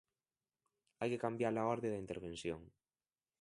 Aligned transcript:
Hai 0.99 1.09
que 1.11 1.23
cambiar 1.25 1.53
a 1.57 1.67
orde 1.73 1.91
da 1.91 2.01
intervención. 2.05 2.61